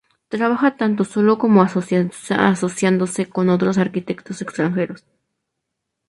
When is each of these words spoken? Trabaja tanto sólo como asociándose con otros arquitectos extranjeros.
Trabaja 0.29 0.77
tanto 0.77 1.05
sólo 1.05 1.37
como 1.37 1.61
asociándose 1.61 3.29
con 3.29 3.49
otros 3.49 3.77
arquitectos 3.77 4.41
extranjeros. 4.41 5.05